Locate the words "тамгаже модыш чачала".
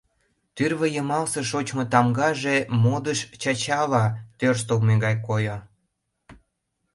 1.91-4.05